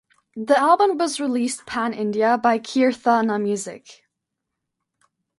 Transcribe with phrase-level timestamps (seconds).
[0.35, 4.01] The album was released Pan India by Keerthana music.